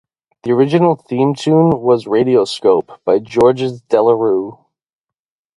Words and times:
The 0.41 0.51
original 0.51 0.95
theme 0.95 1.35
tune 1.35 1.79
was 1.79 2.05
"Radioscopie" 2.05 2.97
by 3.05 3.19
Georges 3.19 3.81
Delerue. 3.83 4.57